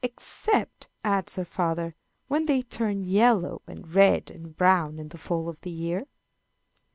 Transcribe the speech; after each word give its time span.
"Except," 0.03 0.87
adds 1.03 1.35
her 1.35 1.45
father, 1.45 1.93
"when 2.27 2.47
they 2.47 2.63
turn 2.63 3.03
yellow, 3.03 3.61
and 3.67 3.93
red, 3.93 4.31
and 4.31 4.57
brown, 4.57 4.97
in 4.97 5.09
the 5.09 5.17
fall 5.19 5.47
of 5.47 5.61
the 5.61 5.69
year." 5.69 6.07